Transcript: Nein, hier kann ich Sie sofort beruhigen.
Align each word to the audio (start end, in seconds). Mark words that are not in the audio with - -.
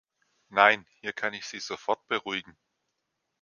Nein, 0.49 0.87
hier 1.01 1.13
kann 1.13 1.35
ich 1.35 1.45
Sie 1.45 1.59
sofort 1.59 2.07
beruhigen. 2.07 2.57